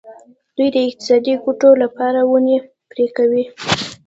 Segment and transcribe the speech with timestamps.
[0.55, 2.57] دوی د اقتصادي ګټو لپاره ونې
[2.91, 3.43] پرې کوي.